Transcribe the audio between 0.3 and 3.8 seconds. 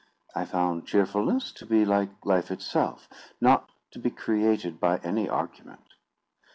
I found cheerfulness to be like life itself—not